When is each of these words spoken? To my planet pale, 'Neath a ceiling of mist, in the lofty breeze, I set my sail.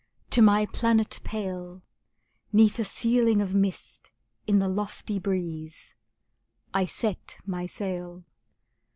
To 0.31 0.41
my 0.41 0.65
planet 0.65 1.19
pale, 1.23 1.83
'Neath 2.51 2.79
a 2.79 2.83
ceiling 2.83 3.39
of 3.39 3.53
mist, 3.53 4.09
in 4.47 4.57
the 4.57 4.67
lofty 4.67 5.19
breeze, 5.19 5.93
I 6.73 6.87
set 6.87 7.37
my 7.45 7.67
sail. 7.67 8.23